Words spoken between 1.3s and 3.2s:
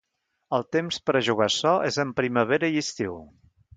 açò és en primavera i estiu.